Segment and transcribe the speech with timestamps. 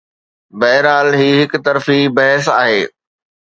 [0.61, 2.81] بهرحال، هي هڪ طرفي بحث آهي.